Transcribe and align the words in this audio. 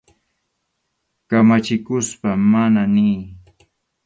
Kamachikuspa 1.29 2.29
«mana» 2.51 2.81
niy. 2.95 3.19